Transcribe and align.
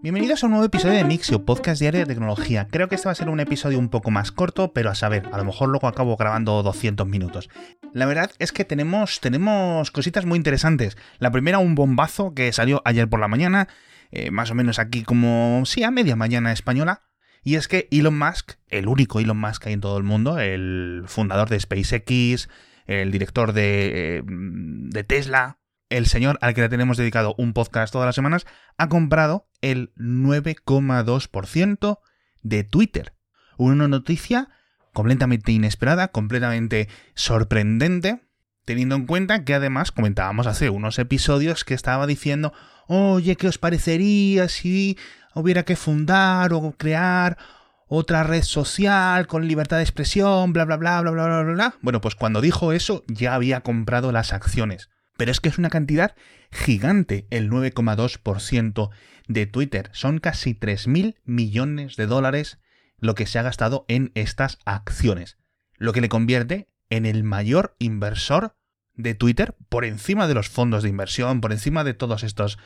Bienvenidos 0.00 0.44
a 0.44 0.46
un 0.46 0.52
nuevo 0.52 0.64
episodio 0.64 0.94
de 0.94 1.02
Mixio, 1.02 1.44
podcast 1.44 1.80
diario 1.80 1.98
de 1.98 2.06
tecnología. 2.06 2.68
Creo 2.70 2.88
que 2.88 2.94
este 2.94 3.08
va 3.08 3.12
a 3.12 3.16
ser 3.16 3.28
un 3.28 3.40
episodio 3.40 3.80
un 3.80 3.88
poco 3.88 4.12
más 4.12 4.30
corto, 4.30 4.72
pero 4.72 4.90
a 4.90 4.94
saber, 4.94 5.28
a 5.32 5.38
lo 5.38 5.44
mejor 5.44 5.70
luego 5.70 5.88
acabo 5.88 6.16
grabando 6.16 6.62
200 6.62 7.04
minutos. 7.08 7.50
La 7.92 8.06
verdad 8.06 8.30
es 8.38 8.52
que 8.52 8.64
tenemos, 8.64 9.18
tenemos 9.20 9.90
cositas 9.90 10.24
muy 10.24 10.36
interesantes. 10.36 10.96
La 11.18 11.32
primera, 11.32 11.58
un 11.58 11.74
bombazo 11.74 12.32
que 12.32 12.52
salió 12.52 12.80
ayer 12.84 13.08
por 13.08 13.18
la 13.18 13.26
mañana, 13.26 13.66
eh, 14.12 14.30
más 14.30 14.52
o 14.52 14.54
menos 14.54 14.78
aquí 14.78 15.02
como, 15.02 15.64
sí, 15.66 15.82
a 15.82 15.90
media 15.90 16.14
mañana 16.14 16.52
española. 16.52 17.02
Y 17.42 17.56
es 17.56 17.66
que 17.66 17.88
Elon 17.90 18.16
Musk, 18.16 18.52
el 18.68 18.86
único 18.86 19.18
Elon 19.18 19.40
Musk 19.40 19.64
que 19.64 19.70
hay 19.70 19.74
en 19.74 19.80
todo 19.80 19.98
el 19.98 20.04
mundo, 20.04 20.38
el 20.38 21.02
fundador 21.08 21.48
de 21.48 21.58
SpaceX, 21.58 22.48
el 22.86 23.10
director 23.10 23.52
de, 23.52 24.18
eh, 24.18 24.22
de 24.24 25.02
Tesla, 25.02 25.57
el 25.90 26.06
señor 26.06 26.38
al 26.40 26.54
que 26.54 26.62
le 26.62 26.68
tenemos 26.68 26.96
dedicado 26.96 27.34
un 27.38 27.52
podcast 27.52 27.92
todas 27.92 28.06
las 28.06 28.14
semanas, 28.14 28.46
ha 28.76 28.88
comprado 28.88 29.48
el 29.60 29.92
9,2% 29.96 31.98
de 32.42 32.64
Twitter. 32.64 33.14
Una 33.56 33.88
noticia 33.88 34.48
completamente 34.92 35.52
inesperada, 35.52 36.08
completamente 36.08 36.88
sorprendente, 37.14 38.20
teniendo 38.64 38.96
en 38.96 39.06
cuenta 39.06 39.44
que 39.44 39.54
además 39.54 39.92
comentábamos 39.92 40.46
hace 40.46 40.70
unos 40.70 40.98
episodios 40.98 41.64
que 41.64 41.74
estaba 41.74 42.06
diciendo, 42.06 42.52
oye, 42.86 43.36
¿qué 43.36 43.48
os 43.48 43.58
parecería 43.58 44.48
si 44.48 44.98
hubiera 45.34 45.64
que 45.64 45.76
fundar 45.76 46.52
o 46.52 46.72
crear 46.72 47.38
otra 47.86 48.22
red 48.22 48.42
social 48.42 49.26
con 49.26 49.48
libertad 49.48 49.78
de 49.78 49.84
expresión, 49.84 50.52
bla, 50.52 50.64
bla, 50.64 50.76
bla, 50.76 51.00
bla, 51.00 51.10
bla, 51.10 51.42
bla, 51.42 51.54
bla? 51.54 51.74
Bueno, 51.80 52.00
pues 52.00 52.14
cuando 52.14 52.40
dijo 52.40 52.72
eso 52.72 53.04
ya 53.08 53.34
había 53.34 53.62
comprado 53.62 54.12
las 54.12 54.32
acciones. 54.32 54.90
Pero 55.18 55.32
es 55.32 55.40
que 55.40 55.48
es 55.48 55.58
una 55.58 55.68
cantidad 55.68 56.14
gigante, 56.52 57.26
el 57.30 57.50
9,2% 57.50 58.90
de 59.26 59.46
Twitter. 59.46 59.90
Son 59.92 60.20
casi 60.20 60.54
3.000 60.54 61.16
millones 61.24 61.96
de 61.96 62.06
dólares 62.06 62.58
lo 62.98 63.16
que 63.16 63.26
se 63.26 63.40
ha 63.40 63.42
gastado 63.42 63.84
en 63.88 64.12
estas 64.14 64.60
acciones. 64.64 65.36
Lo 65.76 65.92
que 65.92 66.00
le 66.00 66.08
convierte 66.08 66.68
en 66.88 67.04
el 67.04 67.24
mayor 67.24 67.74
inversor 67.80 68.54
de 68.94 69.16
Twitter 69.16 69.56
por 69.68 69.84
encima 69.84 70.28
de 70.28 70.34
los 70.34 70.48
fondos 70.48 70.84
de 70.84 70.88
inversión, 70.88 71.40
por 71.40 71.50
encima 71.50 71.82
de 71.82 71.94
todos 71.94 72.22
estos 72.22 72.56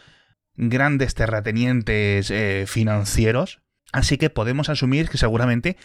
grandes 0.55 1.14
terratenientes 1.14 2.31
eh, 2.31 2.64
financieros. 2.66 3.62
Así 3.94 4.19
que 4.19 4.28
podemos 4.28 4.69
asumir 4.69 5.09
que 5.09 5.16
seguramente 5.16 5.78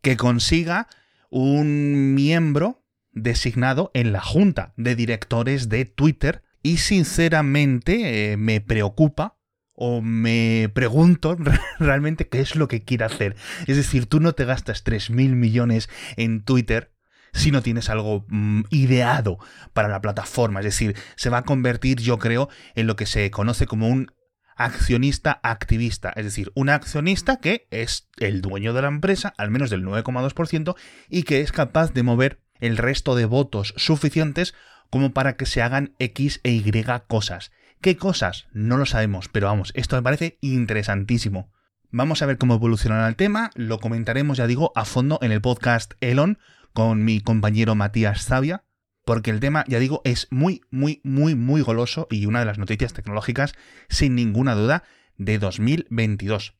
que 0.00 0.16
consiga 0.16 0.88
un 1.28 2.14
miembro 2.14 2.83
designado 3.14 3.90
en 3.94 4.12
la 4.12 4.20
junta 4.20 4.74
de 4.76 4.96
directores 4.96 5.68
de 5.68 5.84
Twitter 5.84 6.42
y 6.62 6.78
sinceramente 6.78 8.32
eh, 8.32 8.36
me 8.36 8.60
preocupa 8.60 9.38
o 9.74 10.00
me 10.00 10.70
pregunto 10.72 11.36
realmente 11.78 12.28
qué 12.28 12.40
es 12.40 12.56
lo 12.56 12.68
que 12.68 12.82
quiere 12.82 13.04
hacer. 13.04 13.36
Es 13.66 13.76
decir, 13.76 14.06
tú 14.06 14.20
no 14.20 14.32
te 14.32 14.44
gastas 14.44 14.84
3.000 14.84 15.34
millones 15.34 15.88
en 16.16 16.42
Twitter 16.42 16.92
si 17.32 17.50
no 17.50 17.62
tienes 17.62 17.90
algo 17.90 18.24
mm, 18.28 18.62
ideado 18.70 19.38
para 19.72 19.88
la 19.88 20.00
plataforma. 20.00 20.60
Es 20.60 20.66
decir, 20.66 20.96
se 21.16 21.30
va 21.30 21.38
a 21.38 21.42
convertir, 21.42 22.00
yo 22.00 22.18
creo, 22.18 22.48
en 22.74 22.86
lo 22.86 22.96
que 22.96 23.06
se 23.06 23.30
conoce 23.30 23.66
como 23.66 23.88
un 23.88 24.12
accionista 24.56 25.40
activista. 25.42 26.12
Es 26.14 26.24
decir, 26.24 26.52
un 26.54 26.68
accionista 26.68 27.38
que 27.38 27.66
es 27.70 28.08
el 28.18 28.40
dueño 28.40 28.72
de 28.72 28.82
la 28.82 28.88
empresa, 28.88 29.34
al 29.36 29.50
menos 29.50 29.70
del 29.70 29.84
9,2%, 29.84 30.76
y 31.08 31.24
que 31.24 31.40
es 31.40 31.50
capaz 31.50 31.92
de 31.92 32.04
mover 32.04 32.43
el 32.64 32.78
resto 32.78 33.14
de 33.14 33.26
votos 33.26 33.74
suficientes 33.76 34.54
como 34.88 35.12
para 35.12 35.36
que 35.36 35.44
se 35.44 35.60
hagan 35.60 35.94
X 35.98 36.40
e 36.44 36.52
Y 36.52 36.84
cosas. 37.06 37.52
¿Qué 37.80 37.96
cosas? 37.96 38.46
No 38.52 38.78
lo 38.78 38.86
sabemos, 38.86 39.28
pero 39.28 39.48
vamos, 39.48 39.72
esto 39.74 39.96
me 39.96 40.02
parece 40.02 40.38
interesantísimo. 40.40 41.52
Vamos 41.90 42.22
a 42.22 42.26
ver 42.26 42.38
cómo 42.38 42.54
evolucionará 42.54 43.06
el 43.06 43.16
tema, 43.16 43.50
lo 43.54 43.78
comentaremos, 43.80 44.38
ya 44.38 44.46
digo, 44.46 44.72
a 44.74 44.86
fondo 44.86 45.18
en 45.20 45.30
el 45.30 45.42
podcast 45.42 45.92
Elon 46.00 46.38
con 46.72 47.04
mi 47.04 47.20
compañero 47.20 47.74
Matías 47.74 48.24
Zavia, 48.24 48.64
porque 49.04 49.30
el 49.30 49.40
tema, 49.40 49.64
ya 49.68 49.78
digo, 49.78 50.00
es 50.04 50.26
muy, 50.30 50.62
muy, 50.70 51.02
muy, 51.04 51.34
muy 51.34 51.60
goloso 51.60 52.08
y 52.10 52.24
una 52.24 52.40
de 52.40 52.46
las 52.46 52.58
noticias 52.58 52.94
tecnológicas, 52.94 53.52
sin 53.90 54.14
ninguna 54.14 54.54
duda, 54.54 54.84
de 55.18 55.38
2022. 55.38 56.54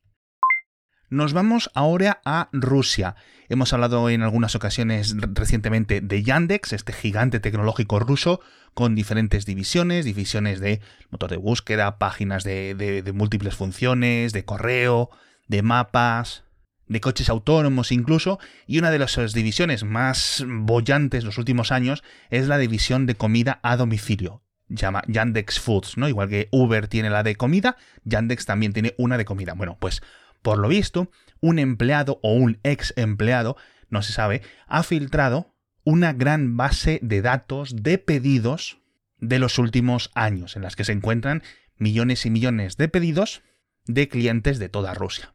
Nos 1.09 1.33
vamos 1.33 1.69
ahora 1.75 2.19
a 2.25 2.49
Rusia. 2.51 3.15
Hemos 3.47 3.73
hablado 3.73 4.09
en 4.09 4.23
algunas 4.23 4.55
ocasiones 4.55 5.15
recientemente 5.33 6.01
de 6.01 6.23
Yandex, 6.23 6.73
este 6.73 6.93
gigante 6.93 7.39
tecnológico 7.39 7.99
ruso, 7.99 8.41
con 8.73 8.95
diferentes 8.95 9.45
divisiones, 9.45 10.03
divisiones 10.03 10.59
de 10.59 10.81
motor 11.11 11.29
de 11.29 11.37
búsqueda, 11.37 11.99
páginas 11.99 12.43
de, 12.43 13.11
múltiples 13.13 13.55
funciones, 13.55 14.33
de 14.33 14.45
correo, 14.45 15.11
de 15.47 15.61
mapas, 15.61 16.43
de 16.87 17.01
coches 17.01 17.29
autónomos 17.29 17.91
incluso, 17.91 18.39
y 18.65 18.79
una 18.79 18.89
de 18.89 18.97
las 18.97 19.33
divisiones 19.33 19.83
más 19.83 20.43
bollantes 20.47 21.23
los 21.23 21.37
últimos 21.37 21.71
años 21.71 22.03
es 22.31 22.47
la 22.47 22.57
división 22.57 23.05
de 23.05 23.13
comida 23.13 23.59
a 23.61 23.77
domicilio. 23.77 24.41
Llama 24.69 25.03
Yandex 25.07 25.59
Foods, 25.59 25.97
¿no? 25.97 26.09
Igual 26.09 26.29
que 26.29 26.47
Uber 26.51 26.87
tiene 26.87 27.11
la 27.11 27.21
de 27.21 27.35
comida, 27.35 27.77
Yandex 28.05 28.47
también 28.47 28.73
tiene 28.73 28.95
una 28.97 29.19
de 29.19 29.25
comida. 29.25 29.53
Bueno, 29.53 29.77
pues 29.79 30.01
por 30.45 30.59
lo 30.59 30.67
visto, 30.67 31.09
un 31.41 31.57
empleado 31.57 32.19
o 32.21 32.33
un 32.33 32.59
ex 32.61 32.93
empleado, 32.97 33.57
no 33.89 34.03
se 34.03 34.13
sabe, 34.13 34.43
ha 34.67 34.83
filtrado 34.83 35.55
una 35.83 36.13
gran 36.13 36.55
base 36.55 36.99
de 37.01 37.23
datos 37.23 37.75
de 37.81 37.97
pedidos 37.97 38.77
de 39.17 39.39
los 39.39 39.57
últimos 39.57 40.11
años, 40.13 40.55
en 40.55 40.61
las 40.61 40.75
que 40.75 40.83
se 40.83 40.91
encuentran 40.91 41.41
millones 41.77 42.27
y 42.27 42.29
millones 42.29 42.77
de 42.77 42.87
pedidos 42.87 43.41
de 43.87 44.07
clientes 44.07 44.59
de 44.59 44.69
toda 44.69 44.93
Rusia. 44.93 45.33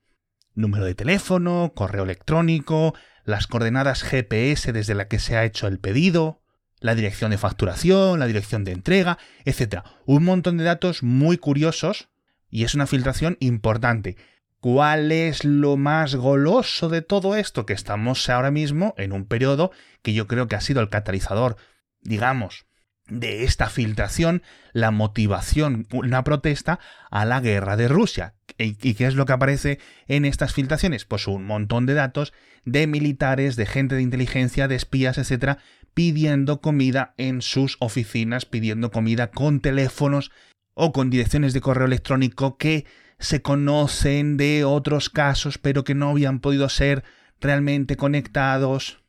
Número 0.55 0.85
de 0.85 0.95
teléfono, 0.95 1.73
correo 1.75 2.05
electrónico, 2.05 2.95
las 3.25 3.49
coordenadas 3.49 4.05
GPS 4.05 4.73
desde 4.73 4.95
la 4.95 5.09
que 5.09 5.19
se 5.19 5.37
ha 5.37 5.45
hecho 5.45 5.67
el 5.67 5.81
pedido, 5.81 6.41
la 6.79 6.95
dirección 6.95 7.33
de 7.33 7.39
facturación, 7.39 8.21
la 8.21 8.29
dirección 8.29 8.63
de 8.63 8.71
entrega, 8.71 9.19
etc. 9.45 9.83
Un 10.07 10.23
montón 10.23 10.57
de 10.57 10.63
datos 10.63 11.03
muy 11.03 11.37
curiosos 11.37 12.11
y 12.49 12.63
es 12.63 12.77
una 12.77 12.87
filtración 12.87 13.39
importante. 13.41 14.17
¿Cuál 14.61 15.11
es 15.11 15.45
lo 15.45 15.79
más 15.79 16.15
goloso 16.15 16.91
de 16.91 17.01
todo 17.01 17.35
esto? 17.35 17.65
Que 17.65 17.73
estamos 17.73 18.29
ahora 18.29 18.51
mismo 18.51 18.95
en 18.99 19.13
un 19.13 19.25
periodo 19.25 19.71
que 20.03 20.13
yo 20.13 20.27
creo 20.27 20.49
que 20.49 20.57
ha 20.57 20.61
sido 20.61 20.83
el 20.83 20.91
catalizador, 20.91 21.57
digamos, 22.03 22.67
de 23.09 23.45
esta 23.45 23.71
filtración, 23.71 24.43
la 24.73 24.91
motivación, 24.91 25.87
una 25.93 26.25
protesta 26.25 26.79
a 27.11 27.25
la 27.25 27.41
guerra 27.41 27.79
de 27.79 27.89
Rusia. 27.89 28.35
¿Y 28.59 28.95
qué 28.95 29.07
es 29.07 29.15
lo 29.15 29.25
que 29.25 29.33
aparece 29.33 29.79
en 30.07 30.27
estas 30.27 30.53
filtraciones? 30.53 31.07
Pues 31.07 31.27
un 31.27 31.47
montón 31.47 31.87
de 31.87 31.95
datos 31.95 32.35
de 32.67 32.87
militares, 32.87 33.57
de 33.57 33.65
gente 33.65 33.95
de 33.95 34.03
inteligencia, 34.03 34.69
de 34.69 34.75
espías, 34.77 35.17
etcétera, 35.17 35.57
pidiendo 35.95 36.61
comida 36.61 37.15
en 37.17 37.41
sus 37.41 37.79
oficinas, 37.81 38.45
pidiendo 38.45 38.91
comida 38.91 39.31
con 39.31 39.61
teléfonos 39.61 40.31
o 40.75 40.93
con 40.93 41.09
direcciones 41.09 41.55
de 41.55 41.63
correo 41.63 41.87
electrónico 41.87 42.59
que 42.59 42.85
se 43.21 43.43
conocen 43.43 44.37
de 44.37 44.65
otros 44.65 45.11
casos 45.11 45.59
pero 45.59 45.85
que 45.85 45.95
no 45.95 46.11
habían 46.11 46.41
podido 46.41 46.69
ser 46.69 47.05
realmente 47.41 47.97
conectados 47.97 49.01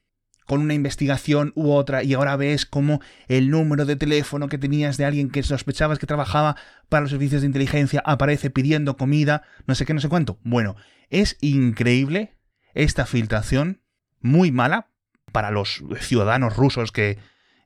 con 0.46 0.60
una 0.60 0.74
investigación 0.74 1.54
u 1.56 1.72
otra 1.72 2.04
y 2.04 2.14
ahora 2.14 2.36
ves 2.36 2.66
como 2.66 3.00
el 3.30 3.50
número 3.50 3.86
de 3.86 3.96
teléfono 3.96 4.50
que 4.50 4.58
tenías 4.58 4.98
de 4.98 5.06
alguien 5.06 5.30
que 5.30 5.44
sospechabas 5.44 5.98
que 5.98 6.08
trabajaba 6.08 6.58
para 6.90 7.02
los 7.02 7.12
servicios 7.12 7.42
de 7.42 7.48
inteligencia 7.48 8.04
aparece 8.06 8.50
pidiendo 8.50 8.98
comida, 8.98 9.44
no 9.66 9.76
sé 9.76 9.86
qué, 9.86 9.94
no 9.94 10.02
sé 10.02 10.10
cuánto. 10.10 10.40
Bueno, 10.44 10.76
es 11.10 11.38
increíble 11.40 12.36
esta 12.74 13.06
filtración, 13.06 13.82
muy 14.20 14.52
mala 14.52 14.90
para 15.32 15.52
los 15.52 15.86
ciudadanos 16.02 16.58
rusos 16.58 16.92
que 16.92 17.18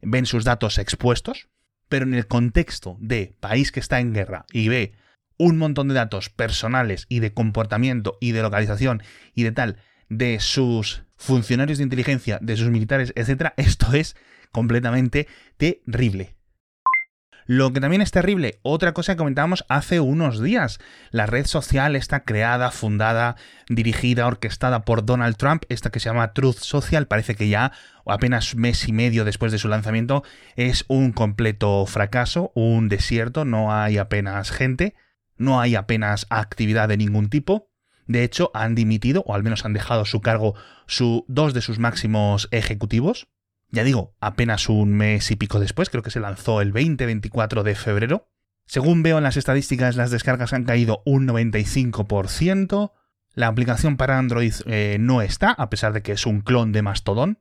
ven 0.04 0.28
sus 0.28 0.44
datos 0.44 0.78
expuestos, 0.78 1.50
pero 1.90 2.06
en 2.06 2.14
el 2.14 2.28
contexto 2.28 2.98
de 3.00 3.36
país 3.40 3.72
que 3.72 3.80
está 3.80 4.00
en 4.00 4.14
guerra 4.14 4.46
y 4.52 4.68
ve 4.68 4.94
un 5.38 5.58
montón 5.58 5.88
de 5.88 5.94
datos 5.96 6.30
personales 6.30 7.06
y 7.10 7.20
de 7.20 7.34
comportamiento 7.34 8.18
y 8.20 8.32
de 8.32 8.42
localización 8.42 9.04
y 9.34 9.44
de 9.44 9.52
tal 9.52 9.78
de 10.10 10.40
sus 10.40 11.04
funcionarios 11.18 11.78
de 11.78 11.84
inteligencia, 11.84 12.40
de 12.42 12.58
sus 12.58 12.70
militares, 12.70 13.14
etc., 13.16 13.54
esto 13.58 13.94
es 13.94 14.16
completamente 14.52 15.28
terrible. 15.58 16.36
Lo 17.48 17.72
que 17.74 17.80
también 17.80 18.02
es 18.02 18.10
terrible, 18.10 18.60
otra 18.64 18.94
cosa 18.94 19.14
que 19.14 19.20
comentábamos 19.20 19.66
hace 19.70 20.00
unos 20.00 20.42
días, 20.42 20.80
la 21.12 21.28
red 21.28 21.46
social 21.46 21.96
está 21.96 22.24
creada, 22.24 22.72
fundada, 22.72 23.36
dirigida, 23.70 24.26
orquestada 24.26 24.84
por 24.84 25.06
Donald 25.06 25.38
Trump, 25.38 25.64
esta 25.70 25.92
que 25.92 26.00
se 26.00 26.10
llama 26.10 26.34
Truth 26.34 26.58
Social, 26.58 27.06
parece 27.06 27.36
que 27.36 27.48
ya 27.48 27.72
apenas 28.08 28.56
mes 28.56 28.88
y 28.88 28.94
medio 28.94 29.26
después 29.26 29.52
de 29.52 29.60
su 29.60 29.68
lanzamiento 29.68 30.24
es 30.56 30.86
un 30.88 31.12
completo 31.12 31.86
fracaso, 31.86 32.52
un 32.56 32.90
desierto, 32.90 33.46
no 33.46 33.72
hay 33.72 34.00
apenas 34.00 34.50
gente, 34.50 34.96
no 35.38 35.60
hay 35.60 35.76
apenas 35.76 36.26
actividad 36.30 36.88
de 36.88 36.98
ningún 36.98 37.30
tipo. 37.30 37.70
De 38.08 38.24
hecho, 38.24 38.52
han 38.54 38.76
dimitido, 38.76 39.24
o 39.26 39.34
al 39.34 39.44
menos 39.44 39.66
han 39.66 39.74
dejado 39.74 40.06
su 40.06 40.22
cargo, 40.22 40.56
dos 41.28 41.54
de 41.54 41.62
sus 41.62 41.80
máximos 41.80 42.48
ejecutivos. 42.52 43.28
Ya 43.72 43.84
digo, 43.84 44.16
apenas 44.20 44.70
un 44.70 44.94
mes 44.94 45.32
y 45.32 45.36
pico 45.36 45.60
después, 45.60 45.90
creo 45.90 46.04
que 46.04 46.12
se 46.12 46.20
lanzó 46.20 46.62
el 46.62 46.74
20-24 46.74 47.64
de 47.64 47.76
febrero. 47.76 48.30
Según 48.68 49.04
veo 49.04 49.18
en 49.18 49.24
las 49.24 49.38
estadísticas, 49.38 49.96
las 49.96 50.12
descargas 50.12 50.54
han 50.54 50.66
caído 50.66 51.02
un 51.06 51.28
95%. 51.28 52.94
La 53.34 53.48
aplicación 53.48 53.98
para 53.98 54.18
Android 54.18 54.54
eh, 54.66 54.98
no 55.00 55.22
está, 55.22 55.52
a 55.52 55.70
pesar 55.70 55.94
de 55.94 56.02
que 56.02 56.14
es 56.14 56.26
un 56.26 56.42
clon 56.42 56.72
de 56.72 56.82
Mastodon. 56.82 57.40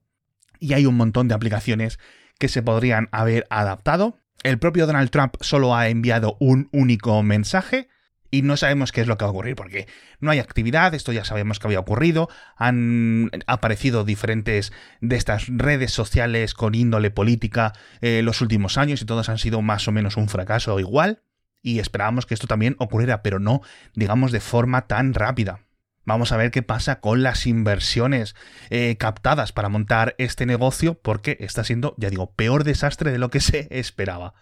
Y 0.58 0.72
hay 0.72 0.86
un 0.86 0.96
montón 0.96 1.28
de 1.28 1.34
aplicaciones 1.34 1.98
que 2.38 2.48
se 2.48 2.62
podrían 2.62 3.08
haber 3.12 3.46
adaptado. 3.50 4.18
El 4.42 4.58
propio 4.58 4.86
Donald 4.86 5.10
Trump 5.10 5.36
solo 5.40 5.74
ha 5.74 5.88
enviado 5.88 6.36
un 6.40 6.68
único 6.72 7.22
mensaje 7.22 7.88
y 8.30 8.42
no 8.42 8.56
sabemos 8.56 8.90
qué 8.90 9.00
es 9.00 9.06
lo 9.06 9.16
que 9.16 9.24
va 9.24 9.28
a 9.28 9.30
ocurrir 9.30 9.54
porque 9.54 9.86
no 10.18 10.30
hay 10.30 10.40
actividad, 10.40 10.92
esto 10.92 11.12
ya 11.12 11.24
sabemos 11.24 11.60
que 11.60 11.68
había 11.68 11.78
ocurrido, 11.78 12.28
han 12.56 13.30
aparecido 13.46 14.04
diferentes 14.04 14.72
de 15.00 15.16
estas 15.16 15.46
redes 15.48 15.92
sociales 15.92 16.52
con 16.54 16.74
índole 16.74 17.10
política 17.10 17.72
eh, 18.00 18.22
los 18.22 18.40
últimos 18.40 18.76
años 18.76 19.00
y 19.00 19.04
todas 19.04 19.28
han 19.28 19.38
sido 19.38 19.62
más 19.62 19.86
o 19.86 19.92
menos 19.92 20.16
un 20.16 20.28
fracaso 20.28 20.80
igual 20.80 21.22
y 21.62 21.78
esperábamos 21.78 22.26
que 22.26 22.34
esto 22.34 22.46
también 22.46 22.76
ocurriera, 22.78 23.22
pero 23.22 23.38
no, 23.38 23.62
digamos, 23.94 24.32
de 24.32 24.40
forma 24.40 24.86
tan 24.86 25.14
rápida. 25.14 25.60
Vamos 26.06 26.32
a 26.32 26.36
ver 26.36 26.50
qué 26.50 26.62
pasa 26.62 27.00
con 27.00 27.22
las 27.22 27.46
inversiones 27.46 28.34
eh, 28.70 28.96
captadas 28.98 29.52
para 29.52 29.68
montar 29.68 30.14
este 30.18 30.44
negocio, 30.44 30.94
porque 31.00 31.38
está 31.40 31.64
siendo, 31.64 31.94
ya 31.96 32.10
digo, 32.10 32.32
peor 32.32 32.64
desastre 32.64 33.10
de 33.10 33.18
lo 33.18 33.30
que 33.30 33.40
se 33.40 33.68
esperaba. 33.70 34.34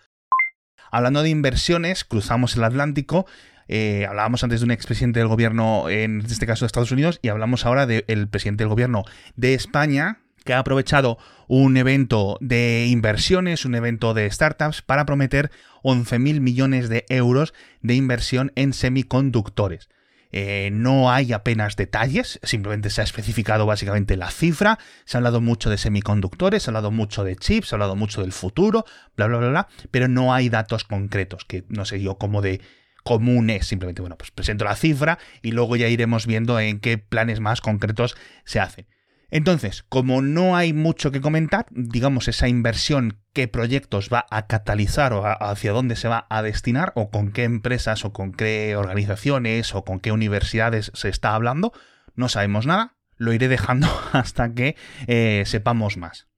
Hablando 0.91 1.23
de 1.23 1.31
inversiones, 1.31 2.05
cruzamos 2.05 2.56
el 2.56 2.64
Atlántico. 2.64 3.26
Eh, 3.69 4.06
hablábamos 4.09 4.43
antes 4.43 4.61
de 4.61 4.64
un 4.64 4.73
expresidente 4.73 5.20
del 5.20 5.29
gobierno, 5.29 5.88
en 5.88 6.20
este 6.20 6.47
caso 6.47 6.64
de 6.64 6.67
Estados 6.67 6.91
Unidos, 6.91 7.20
y 7.23 7.29
hablamos 7.29 7.65
ahora 7.65 7.87
del 7.87 8.29
presidente 8.29 8.65
del 8.65 8.69
gobierno 8.69 9.05
de 9.37 9.55
España, 9.55 10.19
que 10.44 10.53
ha 10.53 10.58
aprovechado 10.58 11.17
un 11.47 11.76
evento 11.76 12.37
de 12.41 12.87
inversiones, 12.88 13.65
un 13.65 13.75
evento 13.75 14.15
de 14.15 14.31
startups, 14.31 14.82
para 14.82 15.06
prometer 15.06 15.50
11.000 15.85 16.41
millones 16.41 16.88
de 16.88 17.06
euros 17.08 17.55
de 17.81 17.94
inversión 17.94 18.53
en 18.56 18.73
semiconductores. 18.73 19.88
Eh, 20.34 20.70
no 20.73 21.11
hay 21.11 21.34
apenas 21.34 21.76
detalles, 21.76 22.40
simplemente 22.43 22.88
se 22.88 23.02
ha 23.02 23.05
especificado 23.05 23.67
básicamente 23.67 24.17
la 24.17 24.31
cifra, 24.31 24.79
se 25.05 25.17
ha 25.17 25.19
hablado 25.19 25.43
mucho 25.43 25.69
de 25.69 25.76
semiconductores, 25.76 26.62
se 26.62 26.70
ha 26.70 26.73
hablado 26.73 26.90
mucho 26.90 27.23
de 27.23 27.37
chips, 27.37 27.69
se 27.69 27.75
ha 27.75 27.76
hablado 27.76 27.96
mucho 27.96 28.23
del 28.23 28.32
futuro, 28.32 28.87
bla, 29.14 29.26
bla, 29.26 29.38
bla, 29.38 29.49
bla, 29.50 29.69
pero 29.90 30.08
no 30.08 30.32
hay 30.32 30.49
datos 30.49 30.84
concretos, 30.84 31.44
que 31.44 31.64
no 31.69 31.84
sé 31.84 32.00
yo 32.00 32.17
cómo 32.17 32.40
de 32.40 32.62
comunes, 33.05 33.67
simplemente, 33.67 34.00
bueno, 34.00 34.17
pues 34.17 34.31
presento 34.31 34.64
la 34.64 34.76
cifra 34.76 35.19
y 35.43 35.52
luego 35.52 35.76
ya 35.76 35.88
iremos 35.88 36.26
viendo 36.26 36.58
en 36.58 36.81
qué 36.81 36.99
planes 36.99 37.40
más 37.40 37.61
concretos 37.61 38.17
se 38.44 38.61
hacen. 38.61 38.87
Entonces, 39.32 39.82
como 39.88 40.20
no 40.20 40.56
hay 40.56 40.75
mucho 40.75 41.11
que 41.11 41.23
comentar, 41.23 41.64
digamos 41.70 42.29
esa 42.29 42.49
inversión, 42.49 43.17
qué 43.32 43.49
proyectos 43.49 44.11
va 44.12 44.26
a 44.31 44.46
catalizar 44.46 45.14
o 45.14 45.25
hacia 45.25 45.73
dónde 45.73 45.96
se 45.96 46.06
va 46.06 46.26
a 46.29 46.43
destinar, 46.43 46.93
o 46.96 47.08
con 47.08 47.32
qué 47.32 47.44
empresas 47.44 48.05
o 48.05 48.12
con 48.12 48.32
qué 48.32 48.76
organizaciones 48.76 49.75
o 49.75 49.87
con 49.87 50.00
qué 50.00 50.12
universidades 50.12 50.93
se 50.93 51.08
está 51.08 51.34
hablando, 51.34 51.73
no 52.14 52.29
sabemos 52.29 52.67
nada. 52.67 52.93
Lo 53.17 53.32
iré 53.32 53.49
dejando 53.49 53.88
hasta 54.12 54.52
que 54.52 54.76
eh, 55.06 55.44
sepamos 55.46 55.96
más. 55.96 56.29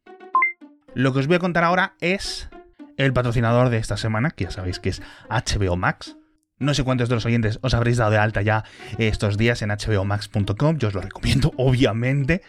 Lo 0.94 1.12
que 1.12 1.18
os 1.18 1.26
voy 1.26 1.34
a 1.34 1.40
contar 1.40 1.64
ahora 1.64 1.96
es 2.00 2.48
el 2.96 3.12
patrocinador 3.12 3.70
de 3.70 3.78
esta 3.78 3.96
semana, 3.96 4.30
que 4.30 4.44
ya 4.44 4.52
sabéis 4.52 4.78
que 4.78 4.90
es 4.90 5.02
HBO 5.28 5.76
Max. 5.76 6.16
No 6.60 6.74
sé 6.74 6.84
cuántos 6.84 7.08
de 7.08 7.16
los 7.16 7.26
oyentes 7.26 7.58
os 7.60 7.74
habréis 7.74 7.96
dado 7.96 8.12
de 8.12 8.18
alta 8.18 8.40
ya 8.42 8.62
estos 8.98 9.36
días 9.36 9.62
en 9.62 9.70
hbomax.com, 9.70 10.78
yo 10.78 10.86
os 10.86 10.94
lo 10.94 11.00
recomiendo, 11.00 11.52
obviamente. 11.56 12.42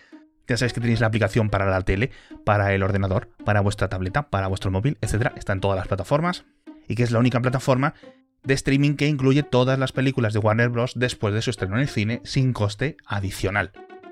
Ya 0.47 0.57
sabéis 0.57 0.74
que 0.74 0.81
tenéis 0.81 1.00
la 1.00 1.07
aplicación 1.07 1.50
para 1.50 1.65
la 1.65 1.81
tele, 1.81 2.12
para 2.44 2.74
el 2.74 2.83
ordenador, 2.83 3.30
para 3.44 3.62
vuestra 3.62 3.89
tableta, 3.89 4.30
para 4.30 4.47
vuestro 4.47 4.71
móvil, 4.71 4.97
etc. 5.01 5.31
Está 5.36 5.53
en 5.53 5.62
todas 5.62 5.77
las 5.77 5.88
plataformas. 5.88 6.45
Y 6.88 6.95
que 6.95 7.03
es 7.03 7.12
la 7.12 7.19
única 7.19 7.42
plataforma 7.42 7.95
de 8.44 8.53
streaming 8.53 8.95
que 8.95 9.07
incluye 9.07 9.44
todas 9.44 9.80
las 9.80 9.92
películas 9.92 10.33
de 10.33 10.39
Warner 10.39 10.69
Bros. 10.69 10.94
después 10.95 11.33
de 11.33 11.42
su 11.42 11.50
estreno 11.50 11.75
en 11.75 11.81
el 11.81 11.89
cine 11.89 12.21
sin 12.24 12.53
coste 12.53 12.97
adicional. 13.06 13.71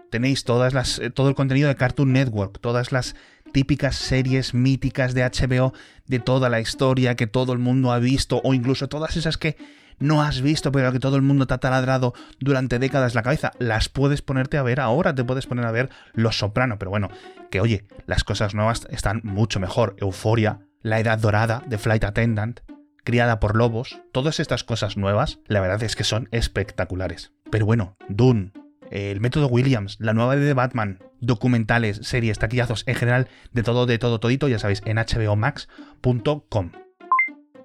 Tenéis 0.09 0.43
todas 0.43 0.73
las, 0.73 0.99
eh, 0.99 1.09
todo 1.09 1.29
el 1.29 1.35
contenido 1.35 1.67
de 1.67 1.75
Cartoon 1.75 2.13
Network, 2.13 2.59
todas 2.59 2.91
las 2.91 3.15
típicas 3.51 3.95
series 3.95 4.53
míticas 4.53 5.13
de 5.13 5.23
HBO 5.23 5.73
de 6.07 6.19
toda 6.19 6.49
la 6.49 6.59
historia 6.59 7.15
que 7.15 7.27
todo 7.27 7.53
el 7.53 7.59
mundo 7.59 7.91
ha 7.91 7.99
visto, 7.99 8.41
o 8.43 8.53
incluso 8.53 8.89
todas 8.89 9.15
esas 9.15 9.37
que 9.37 9.55
no 9.99 10.21
has 10.21 10.41
visto, 10.41 10.71
pero 10.71 10.91
que 10.91 10.99
todo 10.99 11.15
el 11.15 11.21
mundo 11.21 11.47
te 11.47 11.53
ha 11.53 11.59
taladrado 11.59 12.13
durante 12.39 12.79
décadas 12.79 13.15
la 13.15 13.23
cabeza, 13.23 13.51
las 13.59 13.89
puedes 13.89 14.21
ponerte 14.21 14.57
a 14.57 14.63
ver 14.63 14.79
ahora, 14.79 15.15
te 15.15 15.23
puedes 15.23 15.47
poner 15.47 15.65
a 15.65 15.71
ver 15.71 15.89
Los 16.13 16.37
Soprano, 16.37 16.77
pero 16.79 16.91
bueno, 16.91 17.09
que 17.51 17.61
oye, 17.61 17.85
las 18.05 18.23
cosas 18.23 18.55
nuevas 18.55 18.87
están 18.89 19.21
mucho 19.23 19.59
mejor. 19.59 19.95
Euforia, 19.99 20.59
La 20.81 20.99
Edad 20.99 21.19
Dorada 21.19 21.63
de 21.67 21.77
Flight 21.77 22.03
Attendant, 22.03 22.61
Criada 23.03 23.39
por 23.39 23.55
Lobos, 23.57 23.99
todas 24.13 24.39
estas 24.39 24.63
cosas 24.63 24.95
nuevas, 24.95 25.39
la 25.47 25.59
verdad 25.59 25.83
es 25.83 25.97
que 25.97 26.05
son 26.05 26.29
espectaculares. 26.31 27.33
Pero 27.51 27.65
bueno, 27.65 27.97
Dune, 28.07 28.53
el 28.91 29.19
método 29.19 29.47
Williams, 29.47 29.97
la 29.99 30.13
nueva 30.13 30.35
de 30.35 30.53
Batman, 30.53 30.99
documentales, 31.19 31.99
series, 32.03 32.39
taquillazos, 32.39 32.83
en 32.87 32.95
general, 32.95 33.27
de 33.51 33.63
todo, 33.63 33.85
de 33.85 33.97
todo, 33.97 34.19
todito, 34.19 34.47
ya 34.47 34.59
sabéis, 34.59 34.81
en 34.85 34.97
hbomax.com. 34.97 36.71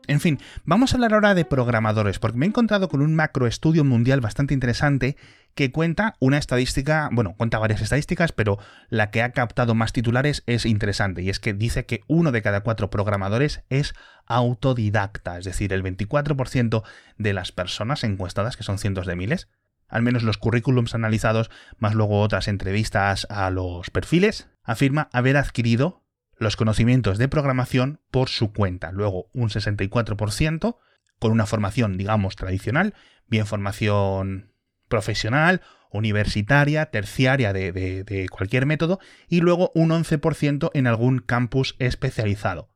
En 0.09 0.21
fin, 0.21 0.39
vamos 0.65 0.93
a 0.93 0.97
hablar 0.97 1.13
ahora 1.13 1.35
de 1.35 1.45
programadores, 1.45 2.19
porque 2.19 2.39
me 2.39 2.47
he 2.47 2.49
encontrado 2.49 2.89
con 2.89 3.03
un 3.03 3.15
macroestudio 3.15 3.85
mundial 3.85 4.23
bastante 4.23 4.55
interesante 4.55 5.19
que 5.55 5.71
cuenta 5.71 6.15
una 6.19 6.39
estadística, 6.39 7.11
bueno, 7.13 7.35
cuenta 7.37 7.59
varias 7.59 7.83
estadísticas, 7.83 8.33
pero 8.33 8.59
la 8.89 9.11
que 9.11 9.21
ha 9.21 9.33
captado 9.33 9.75
más 9.75 9.93
titulares 9.93 10.45
es 10.47 10.65
interesante, 10.65 11.21
y 11.21 11.29
es 11.29 11.41
que 11.41 11.53
dice 11.53 11.85
que 11.85 12.01
uno 12.07 12.33
de 12.33 12.41
cada 12.41 12.63
cuatro 12.63 12.89
programadores 12.89 13.65
es 13.69 13.93
autodidacta, 14.25 15.37
es 15.37 15.45
decir, 15.45 15.75
el 15.75 15.85
24% 15.85 16.85
de 17.19 17.33
las 17.35 17.53
personas 17.53 18.03
encuestadas, 18.03 18.57
que 18.57 18.63
son 18.65 18.79
cientos 18.79 19.07
de 19.07 19.15
miles, 19.15 19.51
al 19.89 20.01
menos 20.01 20.23
los 20.23 20.39
currículums 20.39 20.95
analizados, 20.95 21.51
más 21.77 21.95
luego 21.95 22.23
otras 22.23 22.49
entrevistas 22.49 23.27
a 23.29 23.51
los 23.51 23.91
perfiles, 23.91 24.49
afirma 24.65 25.11
haber 25.13 25.37
adquirido 25.37 26.08
los 26.39 26.57
conocimientos 26.57 27.19
de 27.19 27.29
programación 27.29 28.01
por 28.11 28.29
su 28.29 28.53
cuenta. 28.53 28.93
Luego 28.93 29.29
un 29.33 29.49
64% 29.49 30.77
con 31.19 31.33
una 31.33 31.47
formación, 31.47 31.97
digamos, 31.97 32.37
tradicional, 32.37 32.95
bien 33.27 33.47
formación 33.47 34.53
profesional, 34.89 35.63
universitaria, 35.91 36.87
terciaria 36.87 37.53
de, 37.53 37.73
de, 37.73 38.29
cualquier 38.29 38.67
método, 38.67 39.01
y 39.29 39.41
luego 39.41 39.71
un 39.75 39.91
11% 39.91 40.71
en 40.75 40.87
algún 40.87 41.19
campus 41.19 41.77
especializado, 41.79 42.71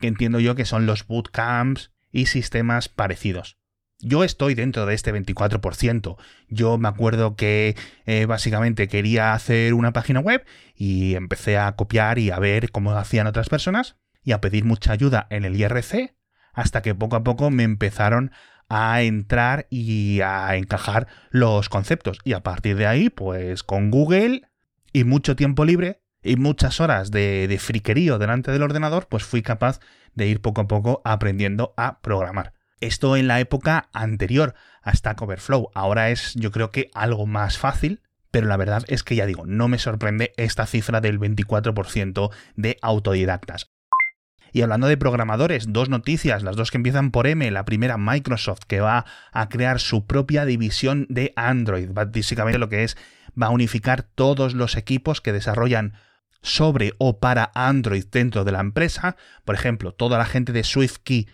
que 0.00 0.08
entiendo 0.08 0.40
yo 0.40 0.54
que 0.54 0.64
son 0.64 0.86
los 0.86 1.06
bootcamps 1.06 1.92
y 2.10 2.26
sistemas 2.26 2.88
parecidos. 2.88 3.58
Yo 4.00 4.24
estoy 4.24 4.54
dentro 4.54 4.84
de 4.84 4.94
este 4.94 5.12
24%. 5.12 6.16
Yo 6.48 6.76
me 6.76 6.88
acuerdo 6.88 7.34
que 7.34 7.76
eh, 8.04 8.26
básicamente 8.26 8.88
quería 8.88 9.32
hacer 9.32 9.72
una 9.72 9.92
página 9.92 10.20
web 10.20 10.44
y 10.74 11.14
empecé 11.14 11.56
a 11.56 11.74
copiar 11.76 12.18
y 12.18 12.30
a 12.30 12.38
ver 12.38 12.70
cómo 12.70 12.92
hacían 12.92 13.26
otras 13.26 13.48
personas 13.48 13.96
y 14.22 14.32
a 14.32 14.40
pedir 14.42 14.64
mucha 14.64 14.92
ayuda 14.92 15.26
en 15.30 15.46
el 15.46 15.56
IRC 15.56 16.14
hasta 16.52 16.82
que 16.82 16.94
poco 16.94 17.16
a 17.16 17.24
poco 17.24 17.50
me 17.50 17.62
empezaron 17.62 18.32
a 18.68 19.00
entrar 19.00 19.66
y 19.70 20.20
a 20.20 20.56
encajar 20.56 21.06
los 21.30 21.70
conceptos. 21.70 22.18
Y 22.22 22.34
a 22.34 22.42
partir 22.42 22.76
de 22.76 22.86
ahí, 22.86 23.08
pues 23.08 23.62
con 23.62 23.90
Google 23.90 24.42
y 24.92 25.04
mucho 25.04 25.36
tiempo 25.36 25.64
libre 25.64 26.02
y 26.22 26.36
muchas 26.36 26.80
horas 26.80 27.10
de, 27.10 27.48
de 27.48 27.58
friquerío 27.58 28.18
delante 28.18 28.50
del 28.50 28.62
ordenador, 28.62 29.06
pues 29.08 29.24
fui 29.24 29.40
capaz 29.40 29.80
de 30.14 30.26
ir 30.26 30.42
poco 30.42 30.62
a 30.62 30.68
poco 30.68 31.00
aprendiendo 31.04 31.72
a 31.76 32.00
programar. 32.00 32.55
Esto 32.80 33.16
en 33.16 33.26
la 33.26 33.40
época 33.40 33.88
anterior 33.92 34.54
a 34.82 34.94
Stack 34.94 35.22
Overflow. 35.22 35.70
Ahora 35.74 36.10
es, 36.10 36.34
yo 36.34 36.50
creo 36.50 36.70
que 36.70 36.90
algo 36.94 37.26
más 37.26 37.56
fácil, 37.56 38.02
pero 38.30 38.46
la 38.46 38.58
verdad 38.58 38.84
es 38.88 39.02
que 39.02 39.16
ya 39.16 39.24
digo, 39.24 39.46
no 39.46 39.68
me 39.68 39.78
sorprende 39.78 40.34
esta 40.36 40.66
cifra 40.66 41.00
del 41.00 41.18
24% 41.18 42.30
de 42.54 42.76
autodidactas. 42.82 43.70
Y 44.52 44.62
hablando 44.62 44.86
de 44.86 44.96
programadores, 44.96 45.72
dos 45.72 45.88
noticias, 45.88 46.42
las 46.42 46.56
dos 46.56 46.70
que 46.70 46.76
empiezan 46.76 47.10
por 47.10 47.26
M. 47.26 47.50
La 47.50 47.64
primera, 47.64 47.96
Microsoft, 47.98 48.60
que 48.66 48.80
va 48.80 49.04
a 49.32 49.48
crear 49.48 49.80
su 49.80 50.06
propia 50.06 50.44
división 50.44 51.06
de 51.08 51.32
Android. 51.36 51.90
Básicamente 51.92 52.58
lo 52.58 52.68
que 52.68 52.84
es, 52.84 52.96
va 53.40 53.46
a 53.46 53.50
unificar 53.50 54.02
todos 54.02 54.54
los 54.54 54.76
equipos 54.76 55.20
que 55.20 55.32
desarrollan 55.32 55.94
sobre 56.42 56.92
o 56.98 57.18
para 57.20 57.50
Android 57.54 58.04
dentro 58.10 58.44
de 58.44 58.52
la 58.52 58.60
empresa. 58.60 59.16
Por 59.44 59.54
ejemplo, 59.54 59.92
toda 59.92 60.16
la 60.18 60.24
gente 60.24 60.52
de 60.52 60.64
SwiftKey 60.64 61.26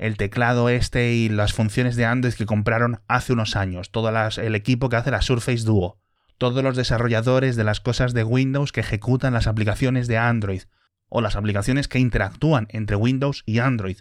el 0.00 0.16
teclado 0.16 0.70
este 0.70 1.12
y 1.12 1.28
las 1.28 1.52
funciones 1.52 1.94
de 1.94 2.06
Android 2.06 2.32
que 2.32 2.46
compraron 2.46 3.02
hace 3.06 3.34
unos 3.34 3.54
años, 3.54 3.90
todo 3.90 4.08
el 4.08 4.54
equipo 4.54 4.88
que 4.88 4.96
hace 4.96 5.10
la 5.10 5.20
Surface 5.20 5.64
Duo, 5.64 6.00
todos 6.38 6.64
los 6.64 6.74
desarrolladores 6.74 7.54
de 7.54 7.64
las 7.64 7.80
cosas 7.80 8.14
de 8.14 8.24
Windows 8.24 8.72
que 8.72 8.80
ejecutan 8.80 9.34
las 9.34 9.46
aplicaciones 9.46 10.08
de 10.08 10.16
Android, 10.16 10.62
o 11.10 11.20
las 11.20 11.36
aplicaciones 11.36 11.86
que 11.86 11.98
interactúan 11.98 12.66
entre 12.70 12.96
Windows 12.96 13.42
y 13.44 13.58
Android. 13.58 13.98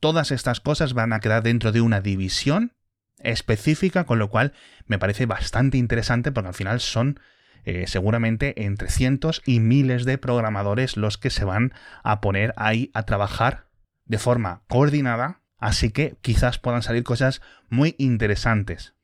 Todas 0.00 0.32
estas 0.32 0.58
cosas 0.58 0.94
van 0.94 1.12
a 1.12 1.20
quedar 1.20 1.44
dentro 1.44 1.70
de 1.70 1.80
una 1.80 2.00
división 2.00 2.72
específica, 3.20 4.04
con 4.04 4.18
lo 4.18 4.28
cual 4.28 4.52
me 4.86 4.98
parece 4.98 5.26
bastante 5.26 5.78
interesante 5.78 6.32
porque 6.32 6.48
al 6.48 6.54
final 6.54 6.80
son 6.80 7.20
eh, 7.64 7.84
seguramente 7.86 8.64
entre 8.64 8.90
cientos 8.90 9.42
y 9.46 9.60
miles 9.60 10.04
de 10.04 10.18
programadores 10.18 10.96
los 10.96 11.18
que 11.18 11.30
se 11.30 11.44
van 11.44 11.72
a 12.02 12.20
poner 12.20 12.52
ahí 12.56 12.90
a 12.94 13.04
trabajar 13.04 13.66
de 14.06 14.18
forma 14.18 14.62
coordinada 14.68 15.40
Así 15.58 15.90
que 15.90 16.16
quizás 16.20 16.58
puedan 16.58 16.82
salir 16.82 17.02
cosas 17.02 17.40
muy 17.68 17.94
interesantes. 17.98 18.94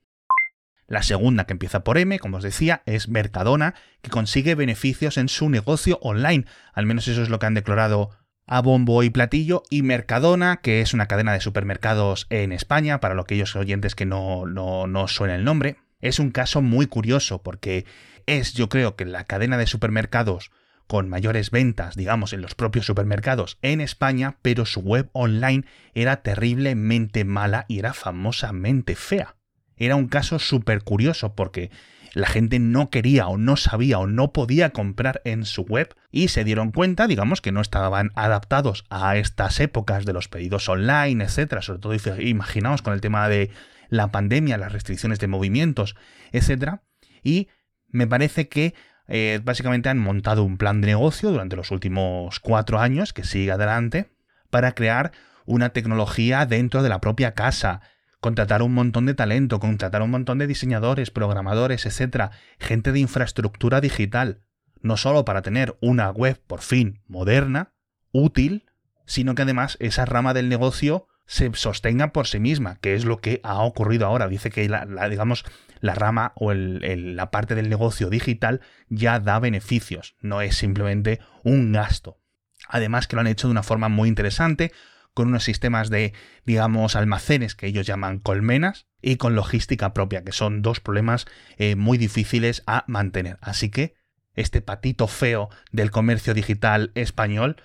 La 0.87 1.03
segunda, 1.03 1.45
que 1.45 1.53
empieza 1.53 1.85
por 1.85 1.97
M, 1.97 2.19
como 2.19 2.37
os 2.37 2.43
decía, 2.43 2.83
es 2.85 3.09
Mercadona, 3.09 3.75
que 4.03 4.11
consigue 4.11 4.55
beneficios 4.55 5.17
en 5.17 5.29
su 5.29 5.49
negocio 5.49 5.99
online. 6.03 6.45
Al 6.75 6.85
menos 6.85 7.09
eso 7.09 7.23
es 7.23 7.31
lo 7.31 7.39
que 7.39 7.47
han 7.47 7.55
declarado 7.55 8.11
a 8.47 8.61
bombo 8.61 9.03
y 9.03 9.09
platillo. 9.09 9.63
Y 9.71 9.83
Mercadona, 9.83 10.59
que 10.59 10.83
es 10.83 10.93
una 10.93 11.07
cadena 11.07 11.33
de 11.33 11.41
supermercados 11.41 12.27
en 12.29 12.53
España, 12.53 13.01
para 13.01 13.19
aquellos 13.19 13.57
oyentes 13.57 13.95
que 13.95 14.05
no, 14.05 14.45
no, 14.45 14.87
no 14.87 15.09
suena 15.09 15.37
el 15.37 15.45
nombre, 15.45 15.79
es 16.01 16.19
un 16.19 16.31
caso 16.31 16.61
muy 16.61 16.87
curioso 16.87 17.43
porque 17.43 17.87
es, 18.27 18.53
yo 18.53 18.69
creo 18.69 18.95
que 18.97 19.07
la 19.07 19.25
cadena 19.25 19.57
de 19.57 19.67
supermercados 19.67 20.51
con 20.93 21.09
mayores 21.09 21.51
ventas, 21.51 21.97
digamos, 21.97 22.35
en 22.35 22.43
los 22.43 22.55
propios 22.55 22.85
supermercados 22.85 23.57
en 23.63 23.81
España, 23.81 24.37
pero 24.43 24.67
su 24.67 24.81
web 24.81 25.09
online 25.15 25.65
era 25.95 26.17
terriblemente 26.17 27.25
mala 27.25 27.65
y 27.67 27.79
era 27.79 27.95
famosamente 27.95 28.95
fea. 28.95 29.37
Era 29.79 29.97
un 29.97 30.07
caso 30.07 30.39
súper 30.39 30.83
curioso 30.83 31.35
porque 31.35 31.71
la 32.13 32.27
gente 32.27 32.59
no 32.59 32.91
quería 32.91 33.27
o 33.29 33.39
no 33.39 33.57
sabía 33.57 34.01
o 34.01 34.07
no 34.07 34.35
podía 34.35 34.69
comprar 34.69 35.23
en 35.25 35.47
su 35.47 35.63
web 35.63 35.95
y 36.11 36.29
se 36.29 36.45
dieron 36.45 36.73
cuenta, 36.73 37.07
digamos, 37.07 37.41
que 37.41 37.53
no 37.53 37.63
estaban 37.63 38.11
adaptados 38.15 38.85
a 38.91 39.17
estas 39.17 39.61
épocas 39.61 40.05
de 40.05 40.13
los 40.13 40.29
pedidos 40.29 40.69
online, 40.69 41.25
etcétera, 41.25 41.63
sobre 41.63 41.81
todo 41.81 42.21
imaginaos 42.21 42.83
con 42.83 42.93
el 42.93 43.01
tema 43.01 43.31
de 43.31 43.51
la 43.89 44.13
pandemia, 44.13 44.59
las 44.59 44.73
restricciones 44.73 45.21
de 45.21 45.27
movimientos, 45.29 45.97
etcétera, 46.33 46.83
y 47.23 47.49
me 47.89 48.07
parece 48.07 48.49
que 48.49 48.75
eh, 49.15 49.41
básicamente 49.45 49.91
han 49.91 49.99
montado 49.99 50.43
un 50.43 50.57
plan 50.57 50.81
de 50.81 50.87
negocio 50.87 51.31
durante 51.31 51.55
los 51.55 51.71
últimos 51.71 52.41
cuatro 52.41 52.79
años 52.79 53.13
que 53.13 53.25
sigue 53.25 53.53
adelante 53.53 54.11
para 54.49 54.73
crear 54.73 55.13
una 55.45 55.69
tecnología 55.69 56.47
dentro 56.47 56.83
de 56.83 56.89
la 56.89 57.03
propia 57.03 57.35
casa, 57.35 57.83
contratar 58.21 58.63
un 58.63 58.73
montón 58.73 59.05
de 59.05 59.13
talento, 59.13 59.61
contratar 59.61 60.01
un 60.01 60.13
montón 60.13 60.39
de 60.39 60.47
diseñadores, 60.47 61.11
programadores, 61.11 61.85
etcétera, 61.85 62.31
gente 62.59 62.91
de 62.91 63.01
infraestructura 63.01 63.83
digital, 63.83 64.41
no 64.81 64.97
solo 64.97 65.27
para 65.27 65.43
tener 65.43 65.77
una 65.83 66.09
web 66.11 66.41
por 66.47 66.63
fin 66.63 67.03
moderna, 67.07 67.75
útil, 68.13 68.65
sino 69.05 69.35
que 69.35 69.43
además 69.43 69.77
esa 69.79 70.07
rama 70.07 70.33
del 70.33 70.49
negocio 70.49 71.07
se 71.27 71.51
sostenga 71.53 72.15
por 72.15 72.27
sí 72.27 72.41
misma, 72.41 72.79
que 72.81 72.95
es 72.95 73.05
lo 73.05 73.21
que 73.21 73.41
ha 73.43 73.61
ocurrido 73.63 74.07
ahora. 74.07 74.29
Dice 74.29 74.51
que 74.51 74.67
la, 74.71 74.87
digamos, 75.11 75.45
la 75.83 75.95
rama 75.95 76.33
o 76.37 76.55
la 76.55 77.31
parte 77.31 77.55
del 77.55 77.69
negocio 77.69 78.09
digital 78.09 78.63
ya 78.89 79.21
da 79.21 79.39
beneficios, 79.41 80.17
no 80.21 80.41
es 80.41 80.57
simplemente 80.57 81.21
un 81.43 81.73
gasto. 81.73 82.21
Además 82.69 83.07
que 83.07 83.17
lo 83.17 83.21
han 83.21 83.27
hecho 83.27 83.49
de 83.49 83.53
una 83.53 83.65
forma 83.65 83.89
muy 83.89 84.09
interesante, 84.09 84.73
con 85.13 85.29
unos 85.29 85.45
sistemas 85.45 85.91
de, 85.91 86.15
digamos, 86.47 86.97
almacenes 86.97 87.55
que 87.55 87.67
ellos 87.67 87.87
llaman 87.87 88.21
colmenas 88.21 88.87
y 89.03 89.17
con 89.17 89.35
logística 89.35 89.93
propia, 89.93 90.25
que 90.25 90.33
son 90.33 90.63
dos 90.63 90.81
problemas 90.81 91.27
eh, 91.59 91.75
muy 91.77 91.99
difíciles 91.99 92.63
a 92.67 92.85
mantener. 92.87 93.37
Así 93.43 93.69
que 93.69 93.95
este 94.35 94.63
patito 94.63 95.09
feo 95.09 95.51
del 95.73 95.91
comercio 95.91 96.33
digital 96.33 96.93
español 96.95 97.57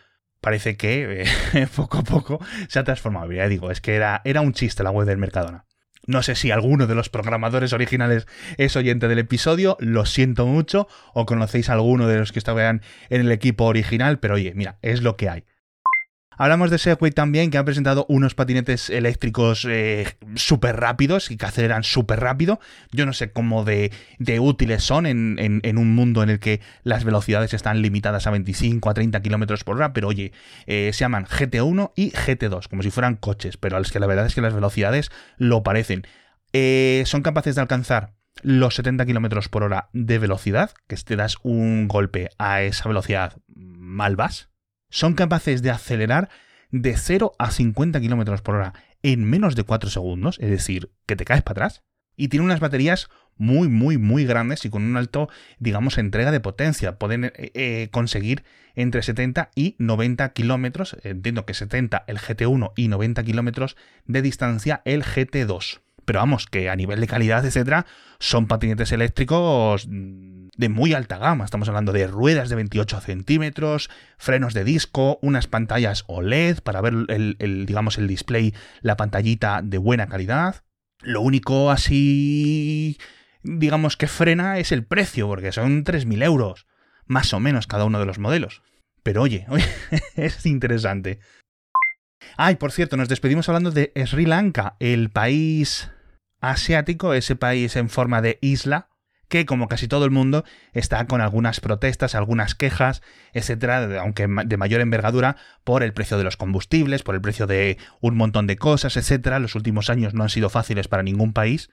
parece 0.41 0.75
que 0.75 1.23
eh, 1.53 1.67
poco 1.75 1.99
a 1.99 2.03
poco 2.03 2.43
se 2.67 2.79
ha 2.79 2.83
transformado. 2.83 3.31
Ya 3.31 3.47
digo, 3.47 3.69
es 3.69 3.79
que 3.79 3.95
era, 3.95 4.21
era 4.25 4.41
un 4.41 4.53
chiste 4.53 4.83
la 4.83 4.91
web 4.91 5.07
del 5.07 5.19
Mercadona. 5.19 5.67
No 6.07 6.23
sé 6.23 6.35
si 6.35 6.51
alguno 6.51 6.87
de 6.87 6.95
los 6.95 7.09
programadores 7.09 7.73
originales 7.73 8.27
es 8.57 8.75
oyente 8.77 9.09
del 9.09 9.19
episodio, 9.19 9.75
lo 9.79 10.05
siento 10.05 10.47
mucho, 10.47 10.87
o 11.13 11.25
conocéis 11.25 11.69
a 11.69 11.73
alguno 11.73 12.07
de 12.07 12.17
los 12.17 12.31
que 12.31 12.39
estaban 12.39 12.81
en 13.09 13.21
el 13.21 13.31
equipo 13.31 13.65
original, 13.65 14.17
pero 14.19 14.35
oye, 14.35 14.53
mira, 14.55 14.79
es 14.81 15.03
lo 15.03 15.17
que 15.17 15.27
hay. 15.29 15.43
Hablamos 16.39 16.69
de 16.69 16.77
Segway 16.77 17.11
también, 17.11 17.49
que 17.49 17.57
ha 17.57 17.65
presentado 17.65 18.05
unos 18.09 18.35
patinetes 18.35 18.91
eléctricos 18.91 19.65
eh, 19.67 20.17
súper 20.35 20.75
rápidos 20.75 21.31
y 21.31 21.37
que 21.37 21.47
aceleran 21.47 21.83
súper 21.83 22.19
rápido. 22.19 22.59
Yo 22.91 23.07
no 23.07 23.13
sé 23.13 23.31
cómo 23.31 23.65
de, 23.65 23.91
útiles 24.39 24.83
son 24.83 25.07
en, 25.07 25.77
un 25.77 25.95
mundo 25.95 26.21
en 26.21 26.29
el 26.29 26.39
que 26.39 26.61
las 26.83 27.03
velocidades 27.03 27.55
están 27.55 27.81
limitadas 27.81 28.27
a 28.27 28.31
25 28.31 28.87
a 28.87 28.93
30 28.93 29.19
kilómetros 29.23 29.63
por 29.63 29.77
hora, 29.77 29.93
pero 29.93 30.09
oye, 30.09 30.31
eh, 30.67 30.91
se 30.93 30.99
llaman 30.99 31.25
GT1 31.25 31.93
y 31.95 32.11
GT2, 32.11 32.67
como 32.69 32.83
si 32.83 32.91
fueran 32.91 33.15
coches, 33.15 33.57
pero 33.57 33.79
los 33.79 33.91
que 33.91 33.99
la 33.99 34.05
verdad 34.05 34.27
es 34.27 34.35
que 34.35 34.41
las 34.41 34.53
velocidades 34.53 35.09
lo 35.37 35.63
parecen. 35.63 36.05
Eh, 36.53 37.01
son 37.07 37.23
capaces 37.23 37.55
de 37.55 37.61
alcanzar 37.61 38.13
los 38.43 38.75
70 38.75 39.07
kilómetros 39.07 39.49
por 39.49 39.63
hora 39.63 39.89
de 39.93 40.19
velocidad, 40.19 40.69
que 40.85 40.95
te 40.97 41.15
das 41.15 41.37
un 41.41 41.87
golpe 41.87 42.29
a 42.37 42.61
esa 42.61 42.87
velocidad, 42.87 43.37
mal 43.47 44.15
vas 44.15 44.49
son 44.89 45.13
capaces 45.13 45.61
de 45.61 45.71
acelerar 45.71 46.29
de 46.71 46.97
0 46.97 47.33
a 47.39 47.51
50 47.51 47.99
km 47.99 48.41
por 48.41 48.55
hora 48.55 48.73
en 49.03 49.23
menos 49.23 49.55
de 49.55 49.63
4 49.63 49.89
segundos, 49.89 50.37
es 50.39 50.49
decir, 50.49 50.91
que 51.05 51.15
te 51.15 51.25
caes 51.25 51.43
para 51.43 51.65
atrás, 51.65 51.83
y 52.15 52.29
tiene 52.29 52.45
unas 52.45 52.59
baterías 52.59 53.09
muy, 53.37 53.67
muy, 53.67 53.97
muy 53.97 54.25
grandes 54.25 54.65
y 54.65 54.69
con 54.69 54.83
un 54.83 54.97
alto, 54.97 55.29
digamos, 55.59 55.97
entrega 55.99 56.31
de 56.31 56.39
potencia. 56.39 56.97
Pueden 56.97 57.25
eh, 57.25 57.31
eh, 57.35 57.89
conseguir 57.91 58.43
entre 58.75 59.03
70 59.03 59.51
y 59.55 59.75
90 59.77 60.33
kilómetros, 60.33 60.97
entiendo 61.03 61.45
que 61.45 61.53
70 61.53 62.03
el 62.07 62.17
GT1 62.17 62.73
y 62.75 62.87
90 62.87 63.23
kilómetros 63.23 63.77
de 64.05 64.21
distancia 64.23 64.81
el 64.85 65.03
GT2. 65.03 65.81
Pero 66.07 66.19
vamos, 66.19 66.45
que 66.45 66.69
a 66.69 66.75
nivel 66.77 67.01
de 67.01 67.07
calidad, 67.07 67.45
etcétera, 67.45 67.85
son 68.17 68.47
patinetes 68.47 68.93
eléctricos 68.93 69.85
de 69.89 70.69
muy 70.69 70.93
alta 70.93 71.17
gama. 71.17 71.43
Estamos 71.43 71.67
hablando 71.67 71.91
de 71.91 72.07
ruedas 72.07 72.47
de 72.47 72.55
28 72.55 73.01
centímetros, 73.01 73.89
frenos 74.17 74.53
de 74.53 74.63
disco, 74.63 75.19
unas 75.21 75.47
pantallas 75.47 76.05
OLED 76.07 76.59
para 76.59 76.79
ver 76.79 76.93
el, 77.09 77.65
digamos, 77.65 77.97
el 77.97 78.07
display, 78.07 78.53
la 78.79 78.95
pantallita 78.95 79.59
de 79.61 79.79
buena 79.79 80.07
calidad. 80.07 80.63
Lo 81.01 81.19
único 81.19 81.71
así, 81.71 82.97
digamos, 83.43 83.97
que 83.97 84.07
frena 84.07 84.59
es 84.59 84.71
el 84.71 84.85
precio, 84.85 85.27
porque 85.27 85.51
son 85.51 85.83
3.000 85.83 86.23
euros, 86.23 86.67
más 87.05 87.33
o 87.33 87.41
menos 87.41 87.67
cada 87.67 87.83
uno 87.83 87.99
de 87.99 88.05
los 88.05 88.17
modelos. 88.17 88.61
Pero 89.03 89.23
oye, 89.23 89.45
oye 89.49 89.67
es 90.15 90.45
interesante. 90.45 91.19
Ay, 92.37 92.55
por 92.55 92.71
cierto, 92.71 92.95
nos 92.95 93.09
despedimos 93.09 93.49
hablando 93.49 93.71
de 93.71 93.91
Sri 94.05 94.25
Lanka, 94.25 94.77
el 94.79 95.09
país 95.09 95.91
asiático, 96.39 97.13
ese 97.13 97.35
país 97.35 97.75
en 97.75 97.89
forma 97.89 98.21
de 98.21 98.37
isla, 98.41 98.89
que 99.27 99.45
como 99.45 99.67
casi 99.67 99.87
todo 99.87 100.05
el 100.05 100.11
mundo 100.11 100.45
está 100.73 101.05
con 101.05 101.21
algunas 101.21 101.59
protestas, 101.59 102.15
algunas 102.15 102.55
quejas, 102.55 103.01
etcétera, 103.33 104.01
aunque 104.01 104.27
de 104.45 104.57
mayor 104.57 104.81
envergadura 104.81 105.35
por 105.63 105.83
el 105.83 105.93
precio 105.93 106.17
de 106.17 106.23
los 106.23 106.37
combustibles, 106.37 107.03
por 107.03 107.15
el 107.15 107.21
precio 107.21 107.47
de 107.47 107.77
un 107.99 108.15
montón 108.15 108.47
de 108.47 108.57
cosas, 108.57 108.95
etcétera. 108.95 109.39
Los 109.39 109.55
últimos 109.55 109.89
años 109.89 110.13
no 110.13 110.23
han 110.23 110.29
sido 110.29 110.49
fáciles 110.49 110.87
para 110.87 111.03
ningún 111.03 111.33
país. 111.33 111.69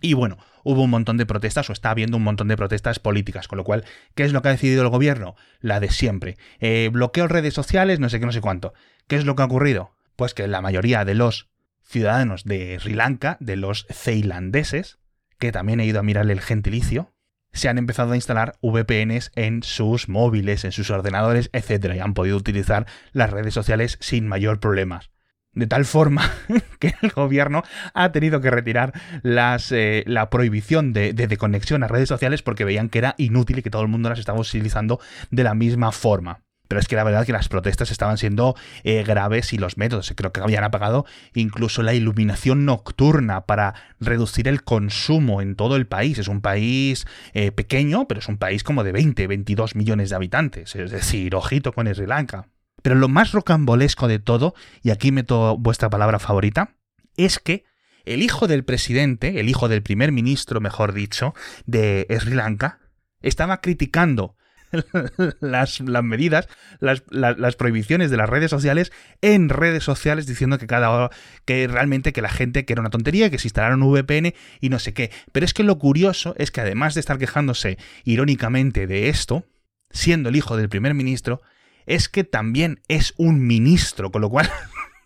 Y 0.00 0.14
bueno, 0.14 0.38
hubo 0.62 0.82
un 0.82 0.90
montón 0.90 1.16
de 1.16 1.26
protestas 1.26 1.68
o 1.70 1.72
está 1.72 1.90
habiendo 1.90 2.16
un 2.16 2.22
montón 2.22 2.46
de 2.46 2.56
protestas 2.56 3.00
políticas, 3.00 3.48
con 3.48 3.56
lo 3.56 3.64
cual, 3.64 3.84
¿qué 4.14 4.24
es 4.24 4.32
lo 4.32 4.42
que 4.42 4.48
ha 4.48 4.52
decidido 4.52 4.82
el 4.82 4.90
gobierno? 4.90 5.34
La 5.60 5.80
de 5.80 5.90
siempre. 5.90 6.36
Eh, 6.60 6.88
bloqueo 6.92 7.26
redes 7.26 7.54
sociales, 7.54 7.98
no 7.98 8.08
sé 8.08 8.20
qué, 8.20 8.26
no 8.26 8.32
sé 8.32 8.40
cuánto. 8.40 8.74
¿Qué 9.08 9.16
es 9.16 9.24
lo 9.24 9.34
que 9.34 9.42
ha 9.42 9.46
ocurrido? 9.46 9.96
Pues 10.14 10.34
que 10.34 10.46
la 10.46 10.60
mayoría 10.60 11.04
de 11.04 11.14
los 11.14 11.48
ciudadanos 11.88 12.44
de 12.44 12.78
Sri 12.78 12.94
Lanka, 12.94 13.36
de 13.40 13.56
los 13.56 13.86
ceilandeses, 13.90 14.98
que 15.38 15.52
también 15.52 15.80
he 15.80 15.86
ido 15.86 16.00
a 16.00 16.02
mirar 16.04 16.30
el 16.30 16.40
gentilicio, 16.40 17.12
se 17.52 17.68
han 17.68 17.78
empezado 17.78 18.12
a 18.12 18.16
instalar 18.16 18.56
VPNs 18.62 19.32
en 19.34 19.62
sus 19.62 20.08
móviles, 20.08 20.64
en 20.64 20.72
sus 20.72 20.90
ordenadores, 20.90 21.48
etc. 21.52 21.94
Y 21.96 22.00
han 22.00 22.14
podido 22.14 22.36
utilizar 22.36 22.86
las 23.12 23.30
redes 23.30 23.54
sociales 23.54 23.96
sin 24.00 24.28
mayor 24.28 24.60
problemas. 24.60 25.10
De 25.52 25.66
tal 25.66 25.86
forma 25.86 26.30
que 26.78 26.94
el 27.02 27.10
gobierno 27.10 27.62
ha 27.94 28.12
tenido 28.12 28.40
que 28.40 28.50
retirar 28.50 28.92
eh, 29.24 30.04
la 30.06 30.30
prohibición 30.30 30.92
de, 30.92 31.14
de, 31.14 31.36
conexión 31.38 31.82
a 31.82 31.88
redes 31.88 32.08
sociales 32.08 32.42
porque 32.42 32.64
veían 32.64 32.90
que 32.90 32.98
era 32.98 33.14
inútil 33.16 33.58
y 33.58 33.62
que 33.62 33.70
todo 33.70 33.82
el 33.82 33.88
mundo 33.88 34.10
las 34.10 34.18
estaba 34.18 34.38
utilizando 34.38 35.00
de 35.30 35.42
la 35.42 35.54
misma 35.54 35.90
forma. 35.90 36.42
Pero 36.68 36.80
es 36.80 36.86
que 36.86 36.96
la 36.96 37.04
verdad 37.04 37.22
es 37.22 37.26
que 37.26 37.32
las 37.32 37.48
protestas 37.48 37.90
estaban 37.90 38.18
siendo 38.18 38.54
eh, 38.84 39.02
graves 39.02 39.52
y 39.54 39.58
los 39.58 39.78
métodos, 39.78 40.12
creo 40.14 40.32
que 40.32 40.40
habían 40.40 40.64
apagado 40.64 41.06
incluso 41.34 41.82
la 41.82 41.94
iluminación 41.94 42.66
nocturna 42.66 43.46
para 43.46 43.74
reducir 44.00 44.48
el 44.48 44.62
consumo 44.62 45.40
en 45.40 45.56
todo 45.56 45.76
el 45.76 45.86
país. 45.86 46.18
Es 46.18 46.28
un 46.28 46.42
país 46.42 47.06
eh, 47.32 47.52
pequeño, 47.52 48.06
pero 48.06 48.20
es 48.20 48.28
un 48.28 48.36
país 48.36 48.62
como 48.62 48.84
de 48.84 48.92
20, 48.92 49.26
22 49.26 49.74
millones 49.74 50.10
de 50.10 50.16
habitantes. 50.16 50.76
Es 50.76 50.90
decir, 50.90 51.34
ojito 51.34 51.72
con 51.72 51.92
Sri 51.92 52.06
Lanka. 52.06 52.48
Pero 52.82 52.94
lo 52.94 53.08
más 53.08 53.32
rocambolesco 53.32 54.06
de 54.06 54.18
todo, 54.18 54.54
y 54.82 54.90
aquí 54.90 55.10
meto 55.10 55.56
vuestra 55.56 55.90
palabra 55.90 56.18
favorita, 56.18 56.76
es 57.16 57.38
que 57.38 57.64
el 58.04 58.22
hijo 58.22 58.46
del 58.46 58.64
presidente, 58.64 59.40
el 59.40 59.48
hijo 59.48 59.68
del 59.68 59.82
primer 59.82 60.12
ministro, 60.12 60.60
mejor 60.60 60.92
dicho, 60.92 61.34
de 61.66 62.06
Sri 62.20 62.34
Lanka, 62.34 62.78
estaba 63.20 63.60
criticando 63.60 64.36
las, 65.40 65.80
medidas, 65.80 66.48
las, 66.80 67.56
prohibiciones 67.56 68.10
de 68.10 68.16
las 68.16 68.28
redes 68.28 68.50
sociales 68.50 68.92
en 69.20 69.48
redes 69.48 69.84
sociales 69.84 70.26
diciendo 70.26 70.58
que 70.58 70.66
cada 70.66 71.10
que 71.44 71.66
realmente 71.66 72.12
que 72.12 72.22
la 72.22 72.28
gente 72.28 72.64
que 72.64 72.72
era 72.72 72.80
una 72.80 72.90
tontería, 72.90 73.30
que 73.30 73.38
se 73.38 73.48
instalaron 73.48 73.82
un 73.82 73.92
VPN 73.92 74.34
y 74.60 74.68
no 74.68 74.78
sé 74.78 74.92
qué. 74.92 75.10
Pero 75.32 75.44
es 75.44 75.54
que 75.54 75.62
lo 75.62 75.78
curioso 75.78 76.34
es 76.38 76.50
que 76.50 76.60
además 76.60 76.94
de 76.94 77.00
estar 77.00 77.18
quejándose 77.18 77.78
irónicamente 78.04 78.86
de 78.86 79.08
esto, 79.08 79.44
siendo 79.90 80.28
el 80.28 80.36
hijo 80.36 80.56
del 80.56 80.68
primer 80.68 80.94
ministro, 80.94 81.40
es 81.86 82.08
que 82.08 82.24
también 82.24 82.80
es 82.88 83.14
un 83.16 83.46
ministro, 83.46 84.10
con 84.10 84.20
lo 84.20 84.28
cual 84.30 84.50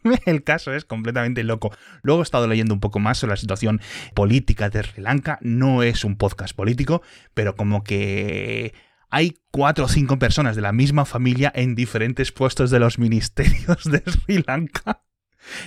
El 0.27 0.45
caso 0.45 0.73
es 0.73 0.85
completamente 0.85 1.45
loco. 1.45 1.73
Luego 2.03 2.23
he 2.23 2.25
estado 2.25 2.47
leyendo 2.47 2.75
un 2.75 2.81
poco 2.81 2.99
más 2.99 3.19
sobre 3.19 3.33
la 3.33 3.37
situación 3.37 3.81
política 4.15 4.71
de 4.71 4.83
Sri 4.83 5.03
Lanka. 5.03 5.39
No 5.43 5.83
es 5.83 6.05
un 6.05 6.17
podcast 6.17 6.55
político, 6.55 7.03
pero 7.35 7.57
como 7.57 7.85
que 7.85 8.75
hay 9.13 9.37
cuatro 9.51 9.85
o 9.85 9.89
cinco 9.89 10.19
personas 10.19 10.57
de 10.57 10.63
la 10.63 10.73
misma 10.73 11.05
familia 11.05 11.53
en 11.55 11.75
diferentes 11.75 12.33
puestos 12.33 12.71
de 12.71 12.81
los 12.81 12.99
ministerios 12.99 13.85
de 13.85 14.03
Sri 14.11 14.43
Lanka. 14.47 15.03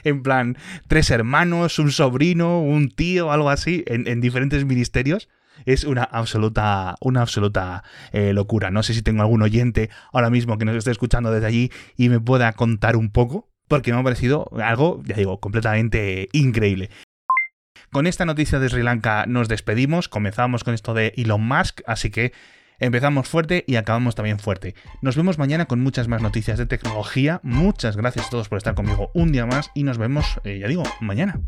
En 0.03 0.23
plan, 0.23 0.57
tres 0.87 1.11
hermanos, 1.11 1.77
un 1.77 1.91
sobrino, 1.91 2.61
un 2.61 2.89
tío, 2.89 3.31
algo 3.31 3.51
así, 3.51 3.83
en, 3.87 4.19
diferentes 4.19 4.65
ministerios. 4.65 5.29
Es 5.65 5.83
una 5.83 6.03
absoluta, 6.03 6.95
una 7.01 7.21
absoluta 7.21 7.83
eh, 8.11 8.33
locura. 8.33 8.71
No 8.71 8.81
sé 8.81 8.95
si 8.95 9.03
tengo 9.03 9.21
algún 9.21 9.43
oyente 9.43 9.91
ahora 10.11 10.31
mismo 10.31 10.57
que 10.57 10.65
nos 10.65 10.75
esté 10.75 10.91
escuchando 10.91 11.31
desde 11.31 11.45
allí 11.45 11.71
y 11.95 12.09
me 12.09 12.19
pueda 12.19 12.51
contar 12.53 12.95
un 12.95 13.11
poco, 13.11 13.51
porque 13.67 13.93
me 13.93 13.99
ha 13.99 14.03
parecido 14.03 14.49
algo, 14.57 15.03
ya 15.05 15.17
digo, 15.17 15.39
completamente 15.39 16.29
increíble. 16.31 16.89
Con 17.91 18.07
esta 18.07 18.25
noticia 18.25 18.59
de 18.59 18.69
Sri 18.69 18.81
Lanka 18.81 19.25
nos 19.27 19.47
despedimos, 19.49 20.09
comenzamos 20.09 20.63
con 20.63 20.73
esto 20.73 20.95
de 20.95 21.13
Elon 21.15 21.47
Musk, 21.47 21.81
así 21.85 22.09
que 22.09 22.33
Empezamos 22.79 23.27
fuerte 23.27 23.63
y 23.67 23.75
acabamos 23.75 24.15
también 24.15 24.39
fuerte. 24.39 24.75
Nos 25.01 25.15
vemos 25.15 25.37
mañana 25.37 25.65
con 25.65 25.81
muchas 25.81 26.07
más 26.07 26.21
noticias 26.21 26.57
de 26.57 26.65
tecnología. 26.65 27.39
Muchas 27.43 27.95
gracias 27.95 28.27
a 28.27 28.29
todos 28.29 28.49
por 28.49 28.57
estar 28.57 28.75
conmigo 28.75 29.11
un 29.13 29.31
día 29.31 29.45
más 29.45 29.71
y 29.73 29.83
nos 29.83 29.97
vemos, 29.97 30.39
eh, 30.43 30.59
ya 30.59 30.67
digo, 30.67 30.83
mañana. 30.99 31.39